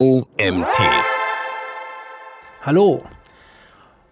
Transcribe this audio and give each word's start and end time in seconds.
OMT. 0.00 0.78
Hallo. 2.62 3.02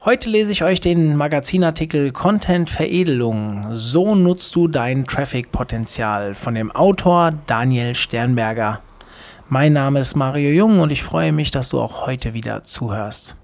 Heute 0.04 0.28
lese 0.28 0.50
ich 0.50 0.64
euch 0.64 0.80
den 0.80 1.14
Magazinartikel 1.14 2.10
Content 2.10 2.68
Veredelung. 2.68 3.68
So 3.70 4.16
nutzt 4.16 4.56
du 4.56 4.66
dein 4.66 5.04
Traffic-Potenzial 5.04 6.34
von 6.34 6.56
dem 6.56 6.72
Autor 6.72 7.34
Daniel 7.46 7.94
Sternberger. 7.94 8.80
Mein 9.48 9.74
Name 9.74 10.00
ist 10.00 10.16
Mario 10.16 10.50
Jung 10.50 10.80
und 10.80 10.90
ich 10.90 11.04
freue 11.04 11.30
mich, 11.30 11.52
dass 11.52 11.68
du 11.68 11.80
auch 11.80 12.04
heute 12.04 12.34
wieder 12.34 12.64
zuhörst. 12.64 13.36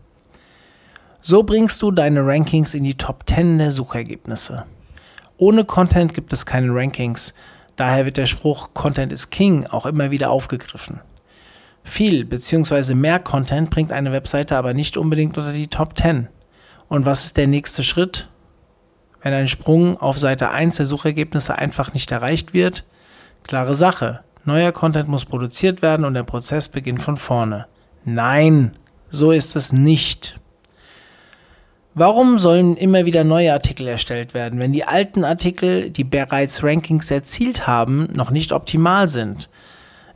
So 1.20 1.44
bringst 1.44 1.80
du 1.80 1.92
deine 1.92 2.26
Rankings 2.26 2.74
in 2.74 2.82
die 2.82 2.96
Top 2.96 3.22
10 3.28 3.58
der 3.58 3.70
Suchergebnisse. 3.70 4.66
Ohne 5.36 5.64
Content 5.64 6.12
gibt 6.12 6.32
es 6.32 6.44
keine 6.44 6.74
Rankings, 6.74 7.34
daher 7.76 8.04
wird 8.04 8.16
der 8.16 8.26
Spruch 8.26 8.70
Content 8.74 9.12
is 9.12 9.30
King 9.30 9.64
auch 9.68 9.86
immer 9.86 10.10
wieder 10.10 10.32
aufgegriffen. 10.32 11.02
Viel 11.84 12.24
bzw. 12.24 12.94
mehr 12.94 13.18
Content 13.20 13.70
bringt 13.70 13.92
eine 13.92 14.12
Webseite 14.12 14.56
aber 14.56 14.74
nicht 14.74 14.96
unbedingt 14.96 15.36
unter 15.36 15.52
die 15.52 15.68
Top 15.68 15.98
10. 15.98 16.28
Und 16.88 17.06
was 17.06 17.24
ist 17.24 17.36
der 17.36 17.46
nächste 17.46 17.82
Schritt? 17.82 18.28
Wenn 19.22 19.32
ein 19.32 19.48
Sprung 19.48 19.96
auf 19.98 20.18
Seite 20.18 20.50
1 20.50 20.76
der 20.76 20.86
Suchergebnisse 20.86 21.56
einfach 21.56 21.94
nicht 21.94 22.10
erreicht 22.10 22.54
wird? 22.54 22.84
Klare 23.44 23.74
Sache. 23.74 24.20
Neuer 24.44 24.72
Content 24.72 25.08
muss 25.08 25.24
produziert 25.24 25.82
werden 25.82 26.04
und 26.04 26.14
der 26.14 26.24
Prozess 26.24 26.68
beginnt 26.68 27.02
von 27.02 27.16
vorne. 27.16 27.66
Nein, 28.04 28.76
so 29.10 29.30
ist 29.30 29.54
es 29.54 29.72
nicht. 29.72 30.40
Warum 31.94 32.38
sollen 32.38 32.76
immer 32.76 33.04
wieder 33.04 33.22
neue 33.22 33.52
Artikel 33.52 33.86
erstellt 33.86 34.34
werden, 34.34 34.58
wenn 34.58 34.72
die 34.72 34.84
alten 34.84 35.24
Artikel, 35.24 35.90
die 35.90 36.04
bereits 36.04 36.64
Rankings 36.64 37.10
erzielt 37.10 37.66
haben, 37.66 38.08
noch 38.14 38.30
nicht 38.30 38.52
optimal 38.52 39.08
sind? 39.08 39.50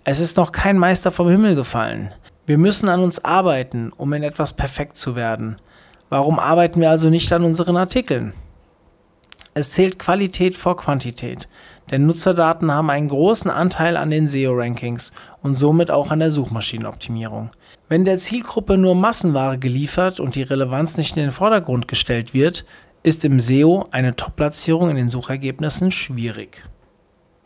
Es 0.09 0.21
ist 0.21 0.37
noch 0.37 0.53
kein 0.53 0.79
Meister 0.79 1.11
vom 1.11 1.29
Himmel 1.29 1.57
gefallen. 1.57 2.13
Wir 2.47 2.59
müssen 2.59 2.89
an 2.89 3.01
uns 3.01 3.25
arbeiten, 3.25 3.91
um 3.97 4.13
in 4.13 4.23
etwas 4.23 4.53
perfekt 4.53 4.97
zu 4.97 5.17
werden. 5.17 5.57
Warum 6.11 6.39
arbeiten 6.39 6.81
wir 6.81 6.91
also 6.91 7.11
nicht 7.11 7.33
an 7.33 7.43
unseren 7.43 7.77
Artikeln? 7.77 8.33
Es 9.55 9.73
zählt 9.73 9.99
Qualität 9.99 10.57
vor 10.57 10.77
Quantität, 10.77 11.49
denn 11.91 12.07
Nutzerdaten 12.07 12.71
haben 12.71 12.89
einen 12.89 13.09
großen 13.09 13.51
Anteil 13.51 13.97
an 13.97 14.11
den 14.11 14.29
SEO-Rankings 14.29 15.13
und 15.43 15.57
somit 15.57 15.91
auch 15.91 16.13
an 16.13 16.21
der 16.21 16.31
Suchmaschinenoptimierung. 16.31 17.51
Wenn 17.89 18.05
der 18.05 18.19
Zielgruppe 18.19 18.79
nur 18.79 18.95
Massenware 18.95 19.59
geliefert 19.59 20.21
und 20.21 20.37
die 20.37 20.43
Relevanz 20.43 20.97
nicht 20.97 21.17
in 21.17 21.25
den 21.25 21.33
Vordergrund 21.33 21.89
gestellt 21.89 22.33
wird, 22.33 22.65
ist 23.03 23.25
im 23.25 23.41
SEO 23.41 23.89
eine 23.91 24.15
Top-Platzierung 24.15 24.89
in 24.89 24.97
den 24.97 25.09
Suchergebnissen 25.09 25.91
schwierig. 25.91 26.63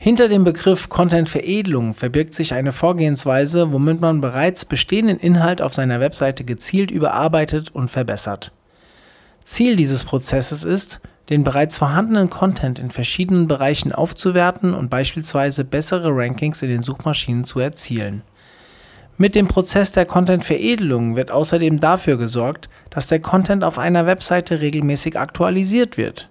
Hinter 0.03 0.29
dem 0.31 0.45
Begriff 0.45 0.89
Content-Veredelung 0.89 1.93
verbirgt 1.93 2.33
sich 2.33 2.55
eine 2.55 2.73
Vorgehensweise, 2.73 3.71
womit 3.71 4.01
man 4.01 4.23
bereits 4.23 4.65
bestehenden 4.65 5.19
Inhalt 5.19 5.61
auf 5.61 5.75
seiner 5.75 6.01
Webseite 6.01 6.43
gezielt 6.43 6.91
überarbeitet 6.91 7.69
und 7.75 7.91
verbessert. 7.91 8.51
Ziel 9.45 9.77
dieses 9.77 10.05
Prozesses 10.05 10.65
ist, 10.65 11.03
den 11.29 11.45
bereits 11.45 11.77
vorhandenen 11.77 12.31
Content 12.31 12.79
in 12.79 12.91
verschiedenen 12.91 13.47
Bereichen 13.47 13.93
aufzuwerten 13.93 14.73
und 14.73 14.89
beispielsweise 14.89 15.65
bessere 15.65 16.09
Rankings 16.17 16.63
in 16.63 16.71
den 16.71 16.83
Suchmaschinen 16.83 17.45
zu 17.45 17.61
erzielen. 17.61 18.23
Mit 19.19 19.35
dem 19.35 19.49
Prozess 19.49 19.93
der 19.93 20.07
Content-Veredelung 20.07 21.15
wird 21.15 21.31
außerdem 21.31 21.79
dafür 21.79 22.17
gesorgt, 22.17 22.71
dass 22.89 23.09
der 23.09 23.21
Content 23.21 23.65
auf 23.65 23.79
einer 23.79 24.07
Webseite 24.07 24.63
regelmäßig 24.63 25.19
aktualisiert 25.19 25.99
wird. 25.99 26.31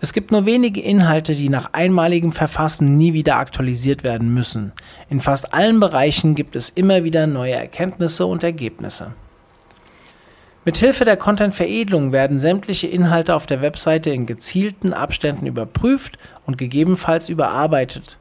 Es 0.00 0.12
gibt 0.12 0.32
nur 0.32 0.44
wenige 0.44 0.80
Inhalte, 0.80 1.34
die 1.34 1.48
nach 1.48 1.72
einmaligem 1.72 2.32
Verfassen 2.32 2.96
nie 2.96 3.12
wieder 3.12 3.36
aktualisiert 3.36 4.04
werden 4.04 4.34
müssen. 4.34 4.72
In 5.08 5.20
fast 5.20 5.54
allen 5.54 5.80
Bereichen 5.80 6.34
gibt 6.34 6.56
es 6.56 6.70
immer 6.70 7.04
wieder 7.04 7.26
neue 7.26 7.54
Erkenntnisse 7.54 8.26
und 8.26 8.42
Ergebnisse. 8.42 9.14
Mithilfe 10.66 11.04
der 11.04 11.18
Content-Veredelung 11.18 12.12
werden 12.12 12.38
sämtliche 12.38 12.86
Inhalte 12.86 13.34
auf 13.34 13.44
der 13.44 13.60
Webseite 13.60 14.10
in 14.10 14.24
gezielten 14.24 14.94
Abständen 14.94 15.46
überprüft 15.46 16.18
und 16.46 16.56
gegebenenfalls 16.56 17.28
überarbeitet. 17.28 18.18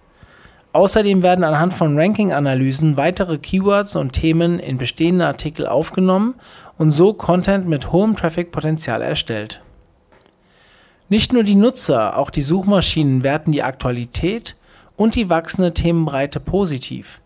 Außerdem 0.74 1.22
werden 1.22 1.44
anhand 1.44 1.74
von 1.74 1.98
Ranking-Analysen 1.98 2.98
weitere 2.98 3.38
Keywords 3.38 3.96
und 3.96 4.14
Themen 4.14 4.60
in 4.60 4.78
bestehende 4.78 5.26
Artikel 5.26 5.68
aufgenommen 5.68 6.34
und 6.78 6.92
so 6.92 7.14
Content 7.14 7.68
mit 7.68 7.92
hohem 7.92 8.16
Traffic-Potenzial 8.16 9.02
erstellt. 9.02 9.62
Nicht 11.14 11.32
nur 11.32 11.44
die 11.44 11.54
Nutzer, 11.54 12.18
auch 12.18 12.32
die 12.32 12.42
Suchmaschinen 12.42 13.22
werten 13.22 13.52
die 13.52 13.62
Aktualität 13.62 14.56
und 14.96 15.14
die 15.14 15.30
wachsende 15.30 15.72
Themenbreite 15.72 16.40
positiv. 16.40 17.22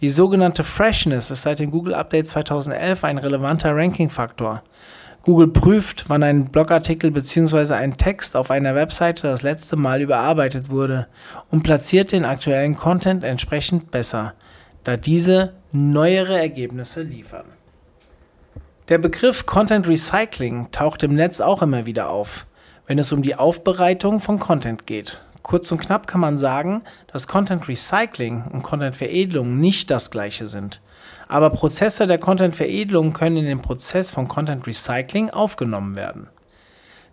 Die 0.00 0.08
sogenannte 0.08 0.64
Freshness 0.64 1.30
ist 1.30 1.42
seit 1.42 1.60
dem 1.60 1.70
Google 1.70 1.94
Update 1.94 2.26
2011 2.26 3.04
ein 3.04 3.16
relevanter 3.16 3.76
Ranking-Faktor. 3.76 4.64
Google 5.22 5.46
prüft, 5.46 6.06
wann 6.08 6.24
ein 6.24 6.46
Blogartikel 6.46 7.12
bzw. 7.12 7.74
ein 7.74 7.96
Text 7.96 8.34
auf 8.34 8.50
einer 8.50 8.74
Webseite 8.74 9.28
das 9.28 9.44
letzte 9.44 9.76
Mal 9.76 10.00
überarbeitet 10.00 10.68
wurde 10.68 11.06
und 11.48 11.62
platziert 11.62 12.10
den 12.10 12.24
aktuellen 12.24 12.74
Content 12.74 13.22
entsprechend 13.22 13.92
besser, 13.92 14.34
da 14.82 14.96
diese 14.96 15.52
neuere 15.70 16.36
Ergebnisse 16.36 17.02
liefern. 17.02 17.46
Der 18.88 18.98
Begriff 18.98 19.46
Content 19.46 19.86
Recycling 19.86 20.72
taucht 20.72 21.04
im 21.04 21.14
Netz 21.14 21.40
auch 21.40 21.62
immer 21.62 21.86
wieder 21.86 22.10
auf, 22.10 22.47
wenn 22.88 22.98
es 22.98 23.12
um 23.12 23.22
die 23.22 23.36
Aufbereitung 23.36 24.18
von 24.18 24.40
Content 24.40 24.86
geht. 24.86 25.20
Kurz 25.42 25.70
und 25.70 25.78
knapp 25.78 26.06
kann 26.06 26.20
man 26.20 26.36
sagen, 26.36 26.82
dass 27.12 27.28
Content 27.28 27.68
Recycling 27.68 28.44
und 28.50 28.62
Content 28.62 28.96
Veredelung 28.96 29.60
nicht 29.60 29.90
das 29.90 30.10
gleiche 30.10 30.48
sind. 30.48 30.80
Aber 31.28 31.50
Prozesse 31.50 32.06
der 32.06 32.18
Content 32.18 32.56
Veredelung 32.56 33.12
können 33.12 33.36
in 33.36 33.44
den 33.44 33.62
Prozess 33.62 34.10
von 34.10 34.26
Content 34.26 34.66
Recycling 34.66 35.30
aufgenommen 35.30 35.96
werden. 35.96 36.28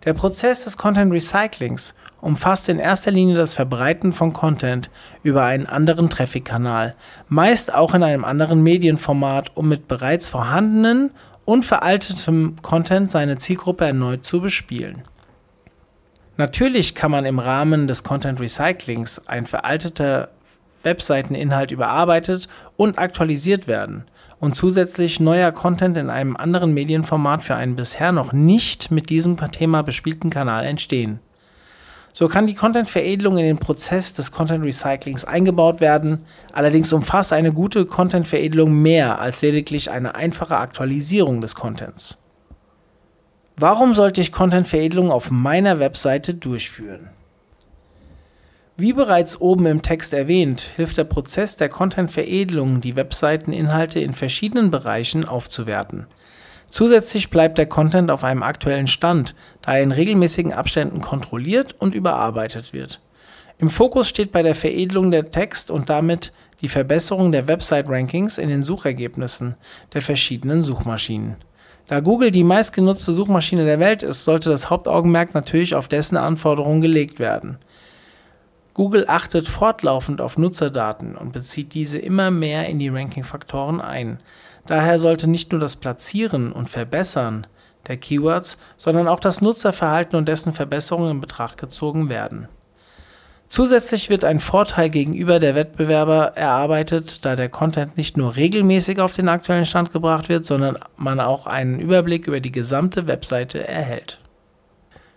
Der 0.06 0.14
Prozess 0.14 0.64
des 0.64 0.76
Content 0.78 1.12
Recyclings 1.12 1.94
umfasst 2.20 2.68
in 2.68 2.78
erster 2.78 3.10
Linie 3.10 3.36
das 3.36 3.54
Verbreiten 3.54 4.12
von 4.12 4.32
Content 4.32 4.90
über 5.22 5.44
einen 5.44 5.66
anderen 5.66 6.08
Traffic-Kanal, 6.08 6.94
meist 7.28 7.74
auch 7.74 7.92
in 7.92 8.02
einem 8.02 8.24
anderen 8.24 8.62
Medienformat, 8.62 9.52
um 9.56 9.68
mit 9.68 9.88
bereits 9.88 10.28
vorhandenen 10.28 11.10
und 11.44 11.64
veraltetem 11.64 12.56
Content 12.62 13.10
seine 13.10 13.36
Zielgruppe 13.36 13.84
erneut 13.86 14.24
zu 14.24 14.40
bespielen. 14.40 15.02
Natürlich 16.36 16.94
kann 16.94 17.10
man 17.10 17.24
im 17.24 17.38
Rahmen 17.38 17.86
des 17.86 18.02
Content 18.02 18.40
Recyclings 18.40 19.26
ein 19.26 19.46
veralteter 19.46 20.28
Webseiteninhalt 20.82 21.72
überarbeitet 21.72 22.48
und 22.76 22.98
aktualisiert 22.98 23.66
werden 23.66 24.04
und 24.38 24.54
zusätzlich 24.54 25.18
neuer 25.18 25.50
Content 25.52 25.96
in 25.96 26.10
einem 26.10 26.36
anderen 26.36 26.74
Medienformat 26.74 27.42
für 27.42 27.56
einen 27.56 27.74
bisher 27.74 28.12
noch 28.12 28.32
nicht 28.32 28.90
mit 28.90 29.08
diesem 29.08 29.36
Thema 29.50 29.82
bespielten 29.82 30.30
Kanal 30.30 30.66
entstehen. 30.66 31.20
So 32.12 32.28
kann 32.28 32.46
die 32.46 32.54
Content-Veredelung 32.54 33.36
in 33.36 33.44
den 33.44 33.58
Prozess 33.58 34.14
des 34.14 34.32
Content-Recyclings 34.32 35.24
eingebaut 35.26 35.80
werden, 35.80 36.24
allerdings 36.52 36.92
umfasst 36.92 37.32
eine 37.32 37.52
gute 37.52 37.84
Content-Veredelung 37.84 38.72
mehr 38.72 39.18
als 39.20 39.42
lediglich 39.42 39.90
eine 39.90 40.14
einfache 40.14 40.56
Aktualisierung 40.56 41.40
des 41.40 41.54
Contents. 41.54 42.18
Warum 43.58 43.94
sollte 43.94 44.20
ich 44.20 44.32
Content-Veredelung 44.32 45.10
auf 45.10 45.30
meiner 45.30 45.78
Webseite 45.78 46.34
durchführen? 46.34 47.08
Wie 48.76 48.92
bereits 48.92 49.40
oben 49.40 49.64
im 49.64 49.80
Text 49.80 50.12
erwähnt, 50.12 50.60
hilft 50.76 50.98
der 50.98 51.04
Prozess 51.04 51.56
der 51.56 51.70
Content-Veredelung, 51.70 52.82
die 52.82 52.96
Webseiteninhalte 52.96 53.98
in 53.98 54.12
verschiedenen 54.12 54.70
Bereichen 54.70 55.24
aufzuwerten. 55.24 56.06
Zusätzlich 56.68 57.30
bleibt 57.30 57.56
der 57.56 57.64
Content 57.64 58.10
auf 58.10 58.24
einem 58.24 58.42
aktuellen 58.42 58.88
Stand, 58.88 59.34
da 59.62 59.76
er 59.76 59.82
in 59.82 59.92
regelmäßigen 59.92 60.52
Abständen 60.52 61.00
kontrolliert 61.00 61.76
und 61.78 61.94
überarbeitet 61.94 62.74
wird. 62.74 63.00
Im 63.56 63.70
Fokus 63.70 64.06
steht 64.06 64.32
bei 64.32 64.42
der 64.42 64.54
Veredelung 64.54 65.10
der 65.10 65.30
Text 65.30 65.70
und 65.70 65.88
damit 65.88 66.34
die 66.60 66.68
Verbesserung 66.68 67.32
der 67.32 67.48
Website-Rankings 67.48 68.36
in 68.36 68.50
den 68.50 68.62
Suchergebnissen 68.62 69.54
der 69.94 70.02
verschiedenen 70.02 70.60
Suchmaschinen. 70.60 71.36
Da 71.88 72.00
Google 72.00 72.32
die 72.32 72.44
meistgenutzte 72.44 73.12
Suchmaschine 73.12 73.64
der 73.64 73.78
Welt 73.78 74.02
ist, 74.02 74.24
sollte 74.24 74.50
das 74.50 74.70
Hauptaugenmerk 74.70 75.34
natürlich 75.34 75.74
auf 75.74 75.86
dessen 75.86 76.16
Anforderungen 76.16 76.80
gelegt 76.80 77.18
werden. 77.18 77.58
Google 78.74 79.06
achtet 79.08 79.48
fortlaufend 79.48 80.20
auf 80.20 80.36
Nutzerdaten 80.36 81.16
und 81.16 81.32
bezieht 81.32 81.72
diese 81.74 81.98
immer 81.98 82.30
mehr 82.30 82.68
in 82.68 82.78
die 82.78 82.88
Ranking-Faktoren 82.88 83.80
ein. 83.80 84.18
Daher 84.66 84.98
sollte 84.98 85.30
nicht 85.30 85.52
nur 85.52 85.60
das 85.60 85.76
Platzieren 85.76 86.52
und 86.52 86.68
Verbessern 86.68 87.46
der 87.86 87.96
Keywords, 87.96 88.58
sondern 88.76 89.08
auch 89.08 89.20
das 89.20 89.40
Nutzerverhalten 89.40 90.18
und 90.18 90.28
dessen 90.28 90.52
Verbesserung 90.52 91.08
in 91.10 91.20
Betracht 91.20 91.56
gezogen 91.56 92.10
werden. 92.10 92.48
Zusätzlich 93.48 94.10
wird 94.10 94.24
ein 94.24 94.40
Vorteil 94.40 94.90
gegenüber 94.90 95.38
der 95.38 95.54
Wettbewerber 95.54 96.32
erarbeitet, 96.34 97.24
da 97.24 97.36
der 97.36 97.48
Content 97.48 97.96
nicht 97.96 98.16
nur 98.16 98.36
regelmäßig 98.36 99.00
auf 99.00 99.14
den 99.14 99.28
aktuellen 99.28 99.64
Stand 99.64 99.92
gebracht 99.92 100.28
wird, 100.28 100.44
sondern 100.44 100.78
man 100.96 101.20
auch 101.20 101.46
einen 101.46 101.78
Überblick 101.78 102.26
über 102.26 102.40
die 102.40 102.52
gesamte 102.52 103.06
Webseite 103.06 103.66
erhält. 103.66 104.18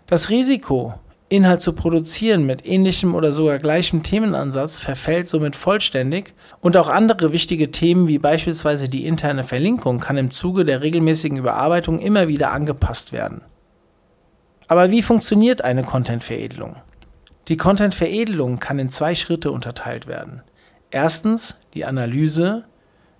Das 0.06 0.30
Risiko, 0.30 0.94
Inhalt 1.28 1.62
zu 1.62 1.74
produzieren 1.74 2.46
mit 2.46 2.66
ähnlichem 2.66 3.14
oder 3.14 3.31
sogar 3.31 3.60
gleichem 3.60 4.02
Themenansatz 4.02 4.80
verfällt 4.80 5.30
somit 5.30 5.56
vollständig 5.56 6.34
und 6.60 6.75
auch 6.75 6.90
andere 6.90 7.32
wichtige 7.32 7.72
Themen 7.72 8.08
wie 8.08 8.18
beispielsweise 8.18 8.90
die 8.90 9.06
interne 9.06 9.44
Verlinkung 9.44 10.00
kann 10.00 10.18
im 10.18 10.32
Zuge 10.32 10.66
der 10.66 10.82
regelmäßigen 10.82 11.38
Überarbeitung 11.38 12.00
immer 12.00 12.28
wieder 12.28 12.52
angepasst 12.52 13.12
werden. 13.12 13.42
Aber 14.68 14.90
wie 14.90 15.04
funktioniert 15.04 15.64
eine 15.64 15.84
Content-Veredelung? 15.84 16.78
Die 17.50 17.57
Content-Veredelung 17.57 18.60
kann 18.60 18.78
in 18.78 18.90
zwei 18.90 19.16
Schritte 19.16 19.51
unterteilt 19.51 20.06
werden. 20.06 20.44
Erstens 20.92 21.60
die 21.74 21.84
Analyse, 21.84 22.66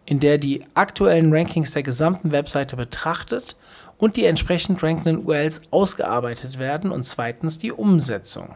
in 0.06 0.20
der 0.20 0.38
die 0.38 0.64
aktuellen 0.76 1.34
Rankings 1.34 1.72
der 1.72 1.82
gesamten 1.82 2.32
Webseite 2.32 2.76
betrachtet 2.76 3.58
und 3.98 4.18
die 4.18 4.26
entsprechend 4.26 4.84
rankenden 4.84 5.26
URLs 5.26 5.64
ausgearbeitet 5.72 6.60
werden 6.60 6.92
und 6.92 7.06
zweitens 7.06 7.58
die 7.58 7.72
Umsetzung. 7.72 8.56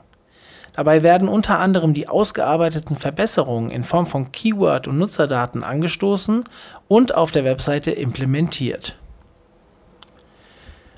Dabei 0.76 1.02
werden 1.02 1.28
unter 1.28 1.58
anderem 1.58 1.96
die 1.96 2.08
ausgearbeiteten 2.08 2.96
Verbesserungen 2.96 3.72
in 3.72 3.84
Form 3.84 4.06
von 4.06 4.32
Keyword- 4.32 4.88
und 4.88 5.00
Nutzerdaten 5.00 5.64
angestoßen 5.64 6.44
und 6.88 7.16
auf 7.16 7.32
der 7.32 7.46
Webseite 7.46 7.92
implementiert. 7.92 8.98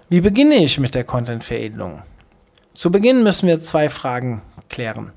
Wie 0.10 0.22
beginne 0.22 0.56
ich 0.56 0.80
mit 0.80 0.96
der 0.96 1.06
Content-Veredelung? 1.06 2.04
Zu 2.74 2.92
Beginn 2.92 3.24
müssen 3.24 3.48
wir 3.48 3.62
zwei 3.62 3.90
Fragen 3.90 4.42
klären. 4.70 5.12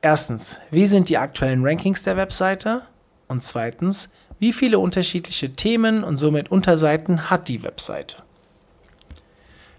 Erstens, 0.00 0.58
wie 0.70 0.86
sind 0.86 1.08
die 1.08 1.18
aktuellen 1.18 1.64
Rankings 1.64 2.02
der 2.02 2.16
Webseite? 2.16 2.82
Und 3.26 3.42
zweitens, 3.42 4.12
wie 4.38 4.52
viele 4.52 4.78
unterschiedliche 4.78 5.52
Themen 5.52 6.04
und 6.04 6.18
somit 6.18 6.50
Unterseiten 6.50 7.30
hat 7.30 7.48
die 7.48 7.62
Webseite? 7.62 8.16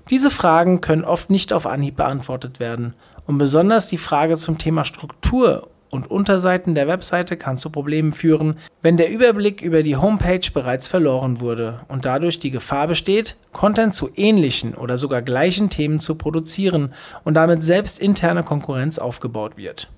Diese 0.09 0.31
Fragen 0.31 0.81
können 0.81 1.03
oft 1.03 1.29
nicht 1.29 1.53
auf 1.53 1.65
Anhieb 1.65 1.97
beantwortet 1.97 2.59
werden 2.59 2.93
und 3.27 3.37
besonders 3.37 3.87
die 3.87 3.97
Frage 3.97 4.37
zum 4.37 4.57
Thema 4.57 4.85
Struktur 4.85 5.69
und 5.95 6.11
Unterseiten 6.11 6.75
der 6.75 6.87
Webseite 6.87 7.37
kann 7.37 7.57
zu 7.57 7.71
Problemen 7.71 8.13
führen, 8.13 8.57
wenn 8.81 8.97
der 8.97 9.09
Überblick 9.09 9.61
über 9.61 9.81
die 9.81 9.95
Homepage 9.95 10.51
bereits 10.53 10.87
verloren 10.87 11.39
wurde 11.39 11.79
und 11.87 12.05
dadurch 12.05 12.39
die 12.39 12.51
Gefahr 12.51 12.87
besteht, 12.87 13.37
Content 13.53 13.95
zu 13.95 14.11
ähnlichen 14.15 14.75
oder 14.75 14.97
sogar 14.97 15.23
gleichen 15.23 15.69
Themen 15.69 15.99
zu 15.99 16.15
produzieren 16.15 16.93
und 17.23 17.33
damit 17.33 17.63
selbst 17.63 17.97
interne 17.97 18.43
Konkurrenz 18.43 18.99
aufgebaut 18.99 19.57
wird. 19.57 19.89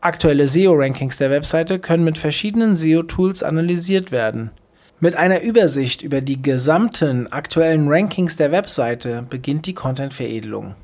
Aktuelle 0.00 0.46
SEO-Rankings 0.46 1.18
der 1.18 1.30
Webseite 1.30 1.80
können 1.80 2.04
mit 2.04 2.18
verschiedenen 2.18 2.76
SEO-Tools 2.76 3.42
analysiert 3.42 4.12
werden. 4.12 4.52
Mit 5.00 5.16
einer 5.16 5.42
Übersicht 5.42 6.02
über 6.02 6.20
die 6.20 6.40
gesamten 6.40 7.26
aktuellen 7.32 7.88
Rankings 7.88 8.36
der 8.36 8.52
Webseite 8.52 9.26
beginnt 9.28 9.66
die 9.66 9.74
Content-Veredelung. 9.74 10.76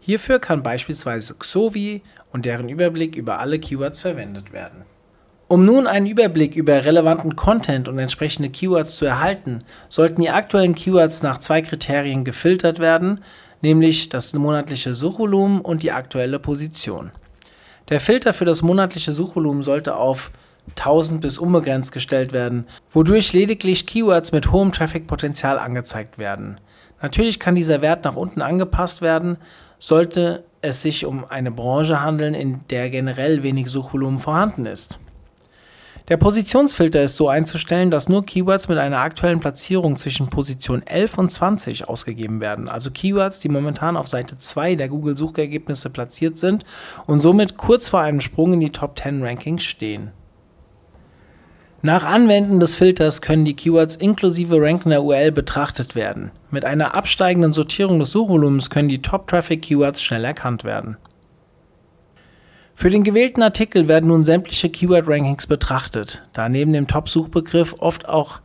Hierfür 0.00 0.38
kann 0.38 0.62
beispielsweise 0.62 1.34
Xovi 1.34 2.02
und 2.32 2.46
deren 2.46 2.68
Überblick 2.68 3.16
über 3.16 3.38
alle 3.38 3.58
Keywords 3.58 4.00
verwendet 4.00 4.52
werden. 4.52 4.84
Um 5.46 5.64
nun 5.64 5.86
einen 5.86 6.06
Überblick 6.06 6.54
über 6.54 6.84
relevanten 6.84 7.36
Content 7.36 7.88
und 7.88 7.98
entsprechende 7.98 8.50
Keywords 8.50 8.96
zu 8.96 9.04
erhalten, 9.04 9.64
sollten 9.88 10.22
die 10.22 10.30
aktuellen 10.30 10.74
Keywords 10.74 11.22
nach 11.22 11.38
zwei 11.38 11.60
Kriterien 11.60 12.24
gefiltert 12.24 12.78
werden, 12.78 13.24
nämlich 13.60 14.08
das 14.08 14.32
monatliche 14.32 14.94
Suchvolumen 14.94 15.60
und 15.60 15.82
die 15.82 15.92
aktuelle 15.92 16.38
Position. 16.38 17.10
Der 17.88 17.98
Filter 17.98 18.32
für 18.32 18.44
das 18.44 18.62
monatliche 18.62 19.12
Suchvolumen 19.12 19.62
sollte 19.62 19.96
auf 19.96 20.30
1000 20.76 21.20
bis 21.20 21.38
unbegrenzt 21.38 21.90
gestellt 21.90 22.32
werden, 22.32 22.66
wodurch 22.90 23.32
lediglich 23.32 23.86
Keywords 23.86 24.30
mit 24.32 24.52
hohem 24.52 24.70
Traffic-Potenzial 24.70 25.58
angezeigt 25.58 26.16
werden. 26.18 26.60
Natürlich 27.02 27.40
kann 27.40 27.56
dieser 27.56 27.82
Wert 27.82 28.04
nach 28.04 28.14
unten 28.14 28.42
angepasst 28.42 29.02
werden, 29.02 29.38
sollte 29.80 30.44
es 30.62 30.82
sich 30.82 31.06
um 31.06 31.24
eine 31.24 31.50
Branche 31.50 32.00
handeln, 32.00 32.34
in 32.34 32.60
der 32.68 32.90
generell 32.90 33.42
wenig 33.42 33.68
Suchvolumen 33.68 34.20
vorhanden 34.20 34.66
ist. 34.66 35.00
Der 36.08 36.16
Positionsfilter 36.16 37.02
ist 37.02 37.16
so 37.16 37.28
einzustellen, 37.28 37.90
dass 37.90 38.08
nur 38.08 38.24
Keywords 38.24 38.68
mit 38.68 38.78
einer 38.78 38.98
aktuellen 38.98 39.40
Platzierung 39.40 39.96
zwischen 39.96 40.28
Position 40.28 40.86
11 40.86 41.18
und 41.18 41.30
20 41.30 41.88
ausgegeben 41.88 42.40
werden, 42.40 42.68
also 42.68 42.90
Keywords, 42.90 43.40
die 43.40 43.48
momentan 43.48 43.96
auf 43.96 44.08
Seite 44.08 44.36
2 44.36 44.74
der 44.74 44.88
Google-Suchergebnisse 44.88 45.88
platziert 45.88 46.38
sind 46.38 46.64
und 47.06 47.20
somit 47.20 47.56
kurz 47.56 47.88
vor 47.88 48.00
einem 48.00 48.20
Sprung 48.20 48.52
in 48.52 48.60
die 48.60 48.70
Top 48.70 48.98
10 48.98 49.22
Rankings 49.24 49.62
stehen. 49.62 50.10
Nach 51.82 52.04
Anwenden 52.04 52.60
des 52.60 52.76
Filters 52.76 53.22
können 53.22 53.46
die 53.46 53.56
Keywords 53.56 53.96
inklusive 53.96 54.60
rankender 54.60 55.02
URL 55.02 55.32
betrachtet 55.32 55.94
werden. 55.94 56.30
Mit 56.50 56.66
einer 56.66 56.94
absteigenden 56.94 57.54
Sortierung 57.54 57.98
des 57.98 58.10
Suchvolumens 58.12 58.68
können 58.68 58.90
die 58.90 59.00
Top-Traffic-Keywords 59.00 60.02
schnell 60.02 60.26
erkannt 60.26 60.64
werden. 60.64 60.98
Für 62.74 62.90
den 62.90 63.02
gewählten 63.02 63.42
Artikel 63.42 63.88
werden 63.88 64.08
nun 64.08 64.24
sämtliche 64.24 64.68
Keyword-Rankings 64.68 65.46
betrachtet, 65.46 66.22
da 66.34 66.50
neben 66.50 66.74
dem 66.74 66.86
Top-Suchbegriff 66.86 67.76
oft 67.78 68.06
auch 68.06 68.40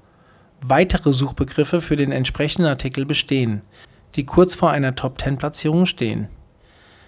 weitere 0.61 1.11
Suchbegriffe 1.11 1.81
für 1.81 1.97
den 1.97 2.13
entsprechenden 2.13 2.69
Artikel 2.69 3.05
bestehen, 3.05 3.63
die 4.15 4.25
kurz 4.25 4.55
vor 4.55 4.71
einer 4.71 4.95
Top-10-Platzierung 4.95 5.85
stehen. 5.85 6.29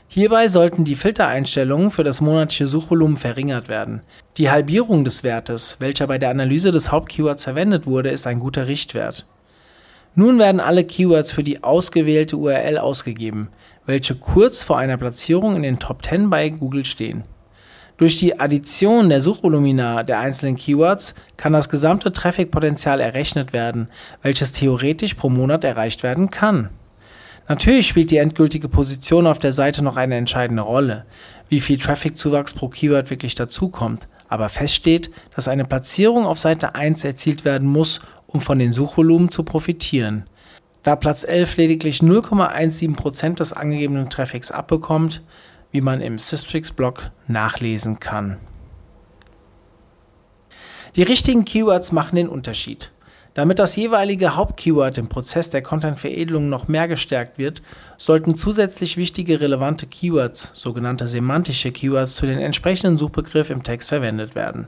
Hierbei 0.09 0.47
sollten 0.47 0.85
die 0.85 0.95
Filtereinstellungen 0.95 1.91
für 1.91 2.03
das 2.03 2.21
monatliche 2.21 2.65
Suchvolumen 2.65 3.17
verringert 3.17 3.67
werden. 3.67 4.01
Die 4.37 4.49
Halbierung 4.49 5.03
des 5.03 5.23
Wertes, 5.23 5.77
welcher 5.79 6.07
bei 6.07 6.17
der 6.17 6.29
Analyse 6.29 6.71
des 6.71 6.91
Hauptkeywords 6.91 7.43
verwendet 7.43 7.85
wurde, 7.85 8.09
ist 8.09 8.25
ein 8.25 8.39
guter 8.39 8.67
Richtwert. 8.67 9.25
Nun 10.15 10.39
werden 10.39 10.61
alle 10.61 10.83
Keywords 10.85 11.31
für 11.31 11.43
die 11.43 11.63
ausgewählte 11.63 12.37
URL 12.37 12.77
ausgegeben, 12.77 13.49
welche 13.85 14.15
kurz 14.15 14.63
vor 14.63 14.79
einer 14.79 14.97
Platzierung 14.97 15.55
in 15.55 15.61
den 15.61 15.77
Top 15.77 16.03
10 16.03 16.29
bei 16.29 16.49
Google 16.49 16.85
stehen. 16.85 17.25
Durch 17.97 18.17
die 18.17 18.39
Addition 18.39 19.09
der 19.09 19.21
Suchvolumina 19.21 20.03
der 20.03 20.19
einzelnen 20.19 20.55
Keywords 20.55 21.15
kann 21.35 21.53
das 21.53 21.67
gesamte 21.67 22.13
Traffic-Potenzial 22.13 23.01
errechnet 23.01 23.53
werden, 23.53 23.89
welches 24.21 24.53
theoretisch 24.53 25.15
pro 25.15 25.29
Monat 25.29 25.63
erreicht 25.63 26.03
werden 26.03 26.31
kann. 26.31 26.69
Natürlich 27.49 27.87
spielt 27.87 28.11
die 28.11 28.17
endgültige 28.17 28.67
Position 28.67 29.25
auf 29.25 29.39
der 29.39 29.53
Seite 29.53 29.83
noch 29.83 29.95
eine 29.95 30.15
entscheidende 30.15 30.63
Rolle, 30.63 31.05
wie 31.47 31.61
viel 31.61 31.77
Traffic-Zuwachs 31.77 32.53
pro 32.53 32.67
Keyword 32.67 33.09
wirklich 33.09 33.35
dazukommt, 33.35 34.09
aber 34.27 34.49
fest 34.49 34.75
steht, 34.75 35.11
dass 35.33 35.47
eine 35.47 35.63
Platzierung 35.63 36.25
auf 36.25 36.39
Seite 36.39 36.75
1 36.75 37.05
erzielt 37.05 37.45
werden 37.45 37.67
muss, 37.67 38.01
um 38.27 38.41
von 38.41 38.59
den 38.59 38.73
Suchvolumen 38.73 39.31
zu 39.31 39.43
profitieren. 39.43 40.25
Da 40.83 40.97
Platz 40.97 41.23
11 41.23 41.57
lediglich 41.57 41.99
0,17% 41.99 43.35
des 43.35 43.53
angegebenen 43.53 44.09
Traffics 44.09 44.51
abbekommt, 44.51 45.23
wie 45.71 45.81
man 45.81 46.01
im 46.01 46.17
Systrix-Blog 46.17 47.11
nachlesen 47.27 47.99
kann. 47.99 48.37
Die 50.95 51.03
richtigen 51.03 51.45
Keywords 51.45 51.91
machen 51.91 52.15
den 52.15 52.27
Unterschied. 52.27 52.91
Damit 53.37 53.59
das 53.59 53.75
jeweilige 53.75 54.35
Hauptkeyword 54.35 54.97
im 54.97 55.09
Prozess 55.09 55.51
der 55.51 55.61
Content-Veredelung 55.61 56.49
noch 56.49 56.67
mehr 56.67 56.87
gestärkt 56.87 57.37
wird, 57.37 57.61
sollten 57.95 58.33
zusätzlich 58.33 58.97
wichtige 58.97 59.39
relevante 59.39 59.85
Keywords, 59.85 60.49
sogenannte 60.55 61.05
semantische 61.05 61.71
Keywords, 61.71 62.15
zu 62.15 62.25
den 62.25 62.39
entsprechenden 62.39 62.97
Suchbegriff 62.97 63.51
im 63.51 63.61
Text 63.61 63.89
verwendet 63.89 64.33
werden. 64.33 64.65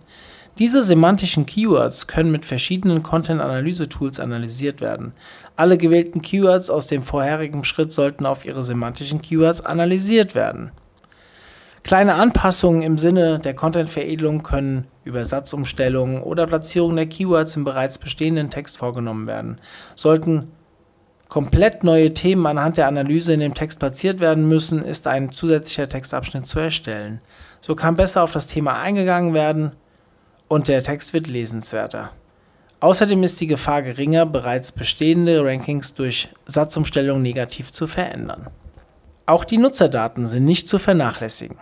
Diese 0.60 0.84
semantischen 0.84 1.48
Keywords 1.48 2.06
können 2.06 2.32
mit 2.32 2.46
verschiedenen 2.46 3.02
Content-Analyse-Tools 3.02 4.20
analysiert 4.20 4.82
werden. 4.82 5.14
Alle 5.56 5.80
gewählten 5.80 6.22
Keywords 6.22 6.70
aus 6.70 6.86
dem 6.86 7.02
vorherigen 7.02 7.64
Schritt 7.64 7.92
sollten 7.92 8.28
auf 8.28 8.46
ihre 8.46 8.62
semantischen 8.62 9.24
Keywords 9.24 9.62
analysiert 9.62 10.36
werden. 10.36 10.70
Kleine 11.84 12.16
Anpassungen 12.16 12.82
im 12.82 12.98
Sinne 12.98 13.40
der 13.40 13.54
Content-Veredelung 13.54 14.44
können 14.44 14.88
über 15.04 15.26
Satzumstellungen 15.26 16.22
oder 16.22 16.46
Platzierung 16.46 16.96
der 16.96 17.08
Keywords 17.08 17.56
im 17.56 17.64
bereits 17.64 17.98
bestehenden 17.98 18.50
Text 18.50 18.78
vorgenommen 18.78 19.28
werden. 19.28 19.60
Sollten 19.96 20.52
komplett 21.30 21.84
neue 21.84 22.14
Themen 22.14 22.46
anhand 22.46 22.78
der 22.78 22.88
Analyse 22.88 23.34
in 23.34 23.40
dem 23.40 23.54
Text 23.54 23.80
platziert 23.80 24.20
werden 24.20 24.48
müssen, 24.48 24.84
ist 24.84 25.08
ein 25.08 25.32
zusätzlicher 25.32 25.88
Textabschnitt 25.88 26.46
zu 26.46 26.60
erstellen. 26.60 27.22
So 27.62 27.76
kann 27.76 27.96
besser 27.96 28.24
auf 28.24 28.32
das 28.32 28.48
Thema 28.48 28.80
eingegangen 28.80 29.34
werden 29.34 29.72
und 30.48 30.68
der 30.68 30.84
Text 30.84 31.14
wird 31.14 31.28
lesenswerter. 31.28 32.12
Außerdem 32.82 33.24
ist 33.24 33.42
die 33.42 33.48
Gefahr 33.48 33.82
geringer, 33.82 34.26
bereits 34.26 34.72
bestehende 34.72 35.44
Rankings 35.44 35.94
durch 35.94 36.30
Satzumstellung 36.46 37.22
negativ 37.22 37.72
zu 37.72 37.88
verändern. 37.88 38.48
Auch 39.26 39.44
die 39.44 39.58
Nutzerdaten 39.58 40.28
sind 40.28 40.46
nicht 40.46 40.68
zu 40.68 40.80
vernachlässigen. 40.80 41.58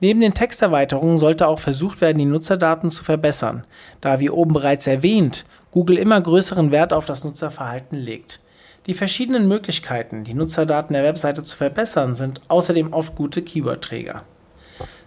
Neben 0.00 0.20
den 0.20 0.32
Texterweiterungen 0.32 1.18
sollte 1.18 1.46
auch 1.46 1.58
versucht 1.58 2.00
werden, 2.00 2.18
die 2.18 2.24
Nutzerdaten 2.24 2.90
zu 2.90 3.04
verbessern, 3.04 3.64
da 4.00 4.18
wie 4.18 4.30
oben 4.30 4.54
bereits 4.54 4.86
erwähnt, 4.86 5.44
Google 5.70 5.98
immer 5.98 6.20
größeren 6.20 6.72
Wert 6.72 6.92
auf 6.92 7.04
das 7.04 7.22
Nutzerverhalten 7.24 7.98
legt. 7.98 8.40
Die 8.86 8.94
verschiedenen 8.94 9.46
Möglichkeiten, 9.46 10.24
die 10.24 10.32
Nutzerdaten 10.32 10.94
der 10.94 11.04
Webseite 11.04 11.42
zu 11.42 11.54
verbessern, 11.54 12.14
sind 12.14 12.40
außerdem 12.48 12.94
oft 12.94 13.14
gute 13.14 13.42
Keywordträger. 13.42 14.22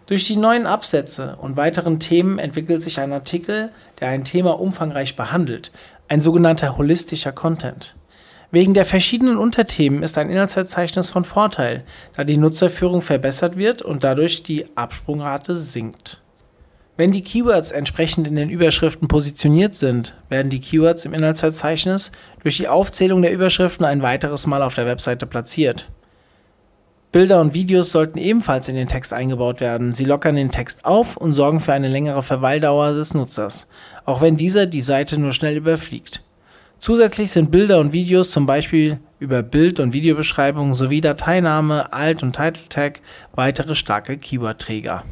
Durch 0.05 0.27
die 0.27 0.35
neuen 0.35 0.67
Absätze 0.67 1.37
und 1.41 1.57
weiteren 1.57 1.99
Themen 1.99 2.37
entwickelt 2.37 2.83
sich 2.83 2.99
ein 2.99 3.11
Artikel, 3.13 3.71
der 3.99 4.09
ein 4.09 4.23
Thema 4.23 4.59
umfangreich 4.59 5.15
behandelt, 5.15 5.71
ein 6.07 6.21
sogenannter 6.21 6.77
holistischer 6.77 7.31
Content. 7.31 7.95
Wegen 8.53 8.75
der 8.75 8.85
verschiedenen 8.85 9.37
Unterthemen 9.37 10.03
ist 10.03 10.15
ein 10.19 10.29
Inhaltsverzeichnis 10.29 11.09
von 11.09 11.23
Vorteil, 11.23 11.83
da 12.15 12.23
die 12.23 12.37
Nutzerführung 12.37 13.01
verbessert 13.01 13.57
wird 13.57 13.81
und 13.81 14.03
dadurch 14.03 14.43
die 14.43 14.67
Absprungrate 14.75 15.57
sinkt. 15.57 16.21
Wenn 16.95 17.09
die 17.09 17.23
Keywords 17.23 17.71
entsprechend 17.71 18.27
in 18.27 18.35
den 18.35 18.51
Überschriften 18.51 19.07
positioniert 19.07 19.73
sind, 19.73 20.15
werden 20.29 20.51
die 20.51 20.59
Keywords 20.59 21.03
im 21.05 21.15
Inhaltsverzeichnis 21.15 22.11
durch 22.43 22.57
die 22.57 22.67
Aufzählung 22.67 23.23
der 23.23 23.33
Überschriften 23.33 23.87
ein 23.87 24.03
weiteres 24.03 24.45
Mal 24.45 24.61
auf 24.61 24.75
der 24.75 24.85
Webseite 24.85 25.25
platziert. 25.25 25.89
Bilder 27.11 27.41
und 27.41 27.55
Videos 27.55 27.91
sollten 27.91 28.19
ebenfalls 28.19 28.69
in 28.69 28.75
den 28.75 28.87
Text 28.87 29.13
eingebaut 29.13 29.61
werden. 29.61 29.93
Sie 29.93 30.05
lockern 30.05 30.35
den 30.35 30.51
Text 30.51 30.85
auf 30.85 31.17
und 31.17 31.33
sorgen 31.33 31.59
für 31.59 31.73
eine 31.73 31.89
längere 31.89 32.21
Verweildauer 32.21 32.91
des 32.93 33.15
Nutzers, 33.15 33.67
auch 34.05 34.21
wenn 34.21 34.37
dieser 34.37 34.67
die 34.67 34.81
Seite 34.81 35.19
nur 35.19 35.31
schnell 35.31 35.57
überfliegt. 35.57 36.22
Zusätzlich 36.83 37.31
sind 37.31 37.49
Bilder 37.49 37.79
und 37.79 37.93
Videos 37.93 38.29
zum 38.31 38.45
Beispiel 38.45 38.99
über 39.17 39.41
Bild- 39.41 39.79
und 39.79 39.93
Videobeschreibung 39.93 40.73
sowie 40.73 40.99
Dateiname, 40.99 41.93
Alt- 41.93 42.23
und 42.23 42.35
Title 42.35 42.67
Tag 42.67 42.99
weitere 43.31 43.73
starke 43.73 44.17
Keyword-Träger. 44.17 45.05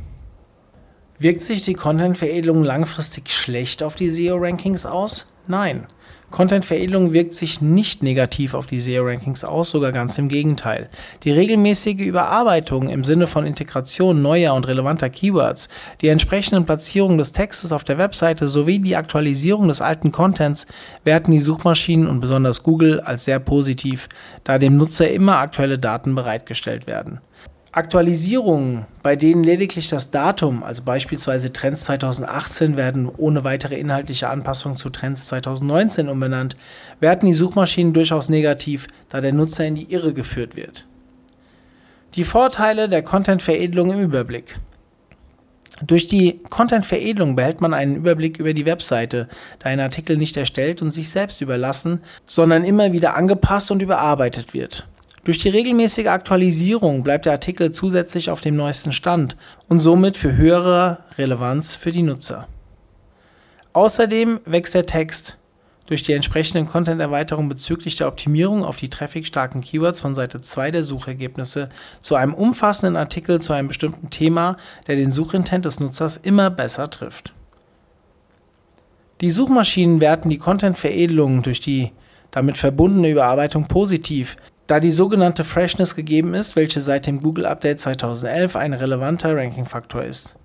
Wirkt 1.18 1.44
sich 1.44 1.62
die 1.62 1.76
Content-Veredelung 1.76 2.66
langfristig 2.66 3.32
schlecht 3.32 3.84
auf 3.84 3.96
die 3.96 4.10
SEO-Rankings 4.10 4.86
aus? 4.86 5.32
Nein. 5.48 5.88
Content-Veredelung 6.32 7.14
wirkt 7.14 7.36
sich 7.36 7.62
nicht 7.62 8.02
negativ 8.02 8.54
auf 8.54 8.66
die 8.66 8.82
SEO-Rankings 8.82 9.44
aus, 9.44 9.70
sogar 9.70 9.92
ganz 9.92 10.18
im 10.18 10.30
Gegenteil. 10.30 10.90
Die 11.24 11.32
regelmäßige 11.32 12.00
Überarbeitung 12.00 12.90
im 12.90 13.04
Sinne 13.04 13.28
von 13.28 13.46
Integration 13.46 14.22
neuer 14.22 14.54
und 14.54 14.68
relevanter 14.68 15.10
Keywords, 15.10 15.70
die 16.02 16.08
entsprechenden 16.08 16.66
Platzierungen 16.66 17.18
des 17.18 17.34
Textes 17.34 17.72
auf 17.72 17.84
der 17.84 17.98
Webseite 17.98 18.50
sowie 18.50 18.80
die 18.80 18.96
Aktualisierung 18.96 19.68
des 19.68 19.82
alten 19.82 20.12
Contents 20.12 20.66
werten 21.04 21.32
die 21.32 21.42
Suchmaschinen 21.42 22.08
und 22.08 22.20
besonders 22.20 22.64
Google 22.64 23.02
als 23.02 23.26
sehr 23.26 23.40
positiv, 23.40 24.10
da 24.44 24.58
dem 24.58 24.78
Nutzer 24.78 25.12
immer 25.12 25.38
aktuelle 25.38 25.78
Daten 25.78 26.16
bereitgestellt 26.16 26.88
werden. 26.88 27.20
Aktualisierungen, 27.74 28.86
bei 29.02 29.16
denen 29.16 29.46
lediglich 29.46 29.88
das 29.88 30.12
Datum, 30.12 30.62
also 30.62 30.84
beispielsweise 30.84 31.54
Trends 31.54 31.86
2018 31.86 32.76
werden 32.76 33.08
ohne 33.08 33.46
weitere 33.46 33.80
inhaltliche 33.80 34.30
Anpassung 34.30 34.76
zu 34.76 34.90
Trends 34.90 35.28
2019 35.28 36.10
umbenannt, 36.10 36.58
werten 37.00 37.28
die 37.28 37.34
Suchmaschinen 37.34 37.94
durchaus 37.94 38.28
negativ, 38.28 38.88
da 39.08 39.22
der 39.22 39.32
Nutzer 39.32 39.66
in 39.66 39.76
die 39.76 39.90
Irre 39.90 40.12
geführt 40.14 40.58
wird. 40.58 40.86
Die 42.16 42.26
Vorteile 42.26 42.90
der 42.90 43.04
Content-Veredelung 43.04 43.92
im 43.94 44.02
Überblick. 44.02 44.60
Durch 45.82 46.08
die 46.08 46.42
Content-Veredelung 46.50 47.38
behält 47.38 47.62
man 47.62 47.74
einen 47.74 47.96
Überblick 47.96 48.38
über 48.38 48.54
die 48.54 48.66
Webseite, 48.66 49.30
da 49.60 49.70
ein 49.70 49.80
Artikel 49.80 50.18
nicht 50.18 50.36
erstellt 50.36 50.82
und 50.82 50.92
sich 50.92 51.10
selbst 51.10 51.40
überlassen, 51.40 52.02
sondern 52.26 52.66
immer 52.66 52.92
wieder 52.92 53.16
angepasst 53.16 53.72
und 53.72 53.82
überarbeitet 53.82 54.54
wird. 54.54 54.86
Durch 55.24 55.38
die 55.38 55.50
regelmäßige 55.50 56.08
Aktualisierung 56.08 57.04
bleibt 57.04 57.26
der 57.26 57.34
Artikel 57.34 57.72
zusätzlich 57.72 58.32
auf 58.32 58.42
dem 58.42 58.56
neuesten 58.56 58.92
Stand 58.92 59.38
und 59.68 59.80
somit 59.80 60.18
für 60.18 60.36
höhere 60.36 61.00
Relevanz 61.18 61.76
für 61.76 61.92
die 61.92 62.02
Nutzer. 62.02 62.48
Außerdem 63.74 64.40
wächst 64.46 64.74
der 64.74 64.88
Text 64.88 65.38
durch 65.86 66.04
die 66.04 66.14
entsprechenden 66.14 66.68
Content-Erweiterungen 66.68 67.50
bezüglich 67.50 67.98
der 67.98 68.08
Optimierung 68.08 68.64
auf 68.64 68.78
die 68.78 68.90
trafficstarken 68.90 69.62
Keywords 69.62 70.02
von 70.02 70.16
Seite 70.16 70.42
2 70.42 70.72
der 70.72 70.84
Suchergebnisse 70.84 71.70
zu 72.00 72.16
einem 72.16 72.34
umfassenden 72.34 72.96
Artikel 72.96 73.42
zu 73.42 73.54
einem 73.54 73.68
bestimmten 73.68 74.10
Thema, 74.10 74.58
der 74.88 74.96
den 74.96 75.12
Suchintent 75.12 75.66
des 75.66 75.80
Nutzers 75.80 76.18
immer 76.18 76.50
besser 76.50 76.90
trifft. 76.90 77.34
Die 79.20 79.30
Suchmaschinen 79.30 80.02
werten 80.02 80.30
die 80.30 80.40
Content-Veredelung 80.40 81.44
durch 81.44 81.60
die 81.60 81.92
damit 82.32 82.58
verbundene 82.58 83.10
Überarbeitung 83.10 83.68
positiv, 83.68 84.36
da 84.68 84.80
die 84.80 84.92
sogenannte 84.92 85.44
Freshness 85.44 85.96
gegeben 85.96 86.34
ist, 86.34 86.56
welche 86.56 86.82
seit 86.82 87.08
dem 87.08 87.22
Google 87.22 87.46
Update 87.46 87.80
2011 87.82 88.56
ein 88.56 88.74
relevanter 88.74 89.36
Rankingfaktor 89.36 90.04
ist. 90.04 90.36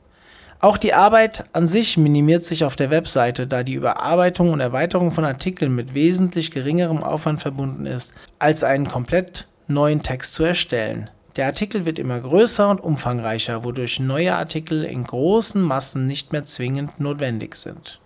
Auch 0.58 0.78
die 0.78 0.94
Arbeit 0.94 1.44
an 1.52 1.66
sich 1.66 1.96
minimiert 1.96 2.44
sich 2.44 2.64
auf 2.64 2.76
der 2.76 2.90
Webseite, 2.90 3.46
da 3.46 3.62
die 3.62 3.74
Überarbeitung 3.74 4.52
und 4.52 4.60
Erweiterung 4.60 5.12
von 5.12 5.24
Artikeln 5.24 5.74
mit 5.74 5.94
wesentlich 5.94 6.50
geringerem 6.50 7.02
Aufwand 7.02 7.42
verbunden 7.42 7.84
ist, 7.84 8.14
als 8.38 8.64
einen 8.64 8.88
komplett 8.88 9.46
neuen 9.68 10.02
Text 10.02 10.34
zu 10.34 10.44
erstellen. 10.44 11.10
Der 11.36 11.46
Artikel 11.46 11.84
wird 11.84 11.98
immer 11.98 12.18
größer 12.18 12.70
und 12.70 12.80
umfangreicher, 12.80 13.64
wodurch 13.64 14.00
neue 14.00 14.34
Artikel 14.34 14.84
in 14.84 15.04
großen 15.04 15.60
Massen 15.60 16.06
nicht 16.06 16.32
mehr 16.32 16.46
zwingend 16.46 16.98
notwendig 16.98 17.56
sind. 17.56 18.00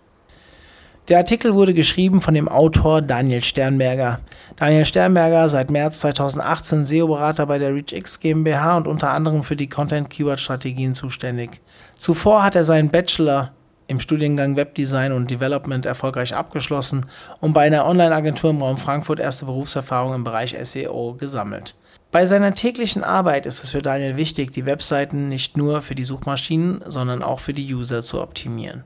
Der 1.07 1.17
Artikel 1.17 1.55
wurde 1.55 1.73
geschrieben 1.73 2.21
von 2.21 2.35
dem 2.35 2.47
Autor 2.47 3.01
Daniel 3.01 3.43
Sternberger. 3.43 4.19
Daniel 4.55 4.85
Sternberger, 4.85 5.49
seit 5.49 5.71
März 5.71 5.99
2018 6.01 6.83
SEO-Berater 6.83 7.47
bei 7.47 7.57
der 7.57 7.73
ReachX 7.73 8.19
GmbH 8.19 8.77
und 8.77 8.87
unter 8.87 9.09
anderem 9.09 9.43
für 9.43 9.55
die 9.55 9.67
Content-Keyword-Strategien 9.67 10.93
zuständig. 10.93 11.59
Zuvor 11.95 12.43
hat 12.43 12.55
er 12.55 12.65
seinen 12.65 12.89
Bachelor 12.89 13.51
im 13.87 13.99
Studiengang 13.99 14.55
Webdesign 14.55 15.11
und 15.11 15.31
Development 15.31 15.87
erfolgreich 15.87 16.35
abgeschlossen 16.35 17.07
und 17.41 17.53
bei 17.53 17.61
einer 17.61 17.87
Online-Agentur 17.87 18.51
im 18.51 18.61
Raum 18.61 18.77
Frankfurt 18.77 19.19
erste 19.19 19.45
Berufserfahrung 19.45 20.13
im 20.13 20.23
Bereich 20.23 20.55
SEO 20.61 21.15
gesammelt. 21.15 21.75
Bei 22.11 22.25
seiner 22.27 22.53
täglichen 22.53 23.03
Arbeit 23.03 23.47
ist 23.47 23.63
es 23.63 23.71
für 23.71 23.81
Daniel 23.81 24.17
wichtig, 24.17 24.51
die 24.51 24.65
Webseiten 24.65 25.29
nicht 25.29 25.57
nur 25.57 25.81
für 25.81 25.95
die 25.95 26.03
Suchmaschinen, 26.03 26.83
sondern 26.87 27.23
auch 27.23 27.39
für 27.39 27.53
die 27.53 27.73
User 27.73 28.01
zu 28.01 28.21
optimieren. 28.21 28.83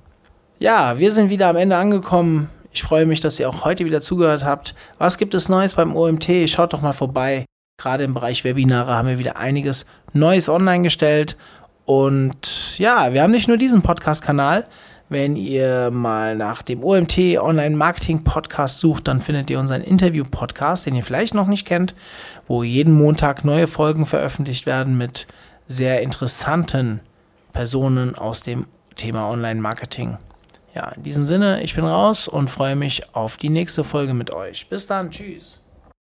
Ja, 0.58 1.00
wir 1.00 1.12
sind 1.12 1.30
wieder 1.30 1.50
am 1.50 1.58
Ende 1.58 1.76
angekommen. 1.76 2.50
Ich 2.72 2.82
freue 2.82 3.06
mich, 3.06 3.20
dass 3.20 3.40
ihr 3.42 3.50
auch 3.50 3.66
heute 3.66 3.84
wieder 3.84 4.00
zugehört 4.00 4.46
habt. 4.46 4.74
Was 4.98 5.18
gibt 5.18 5.34
es 5.34 5.50
Neues 5.50 5.74
beim 5.74 5.94
OMT? 5.94 6.50
Schaut 6.50 6.72
doch 6.72 6.82
mal 6.82 6.94
vorbei. 6.94 7.46
Gerade 7.78 8.06
im 8.06 8.14
Bereich 8.14 8.46
Webinare 8.46 8.96
haben 8.96 9.10
wir 9.10 9.20
wieder 9.20 9.36
einiges 9.36 9.86
Neues 10.14 10.48
online 10.48 10.84
gestellt. 10.84 11.36
Und 11.84 12.80
ja, 12.80 13.12
wir 13.12 13.22
haben 13.22 13.32
nicht 13.32 13.50
nur 13.50 13.58
diesen 13.58 13.82
Podcast-Kanal. 13.82 14.66
Wenn 15.10 15.36
ihr 15.36 15.92
mal 15.92 16.38
nach 16.38 16.62
dem 16.62 16.84
OMT 16.84 17.38
Online 17.38 17.76
Marketing 17.76 18.24
Podcast 18.24 18.80
sucht, 18.80 19.10
dann 19.10 19.22
findet 19.22 19.50
ihr 19.50 19.60
unseren 19.60 19.82
Interview-Podcast, 19.82 20.86
den 20.86 20.96
ihr 20.96 21.04
vielleicht 21.04 21.34
noch 21.34 21.48
nicht 21.48 21.68
kennt, 21.68 21.96
wo 22.48 22.64
jeden 22.64 22.94
Montag 22.94 23.44
neue 23.44 23.68
Folgen 23.68 24.06
veröffentlicht 24.06 24.66
werden 24.66 24.98
mit 24.98 25.28
sehr 25.68 26.02
interessanten 26.02 27.02
Personen 27.52 28.16
aus 28.16 28.42
dem 28.42 28.68
Thema 28.96 29.30
Online 29.30 29.60
Marketing. 29.60 30.18
Ja, 30.76 30.90
in 30.90 31.04
diesem 31.04 31.24
Sinne, 31.24 31.64
ich 31.64 31.74
bin 31.74 31.86
raus 31.86 32.28
und 32.28 32.50
freue 32.50 32.76
mich 32.76 33.16
auf 33.16 33.38
die 33.38 33.50
nächste 33.50 33.86
Folge 33.86 34.14
mit 34.14 34.34
euch. 34.34 34.68
Bis 34.68 34.86
dann, 34.86 35.10
tschüss. 35.10 35.62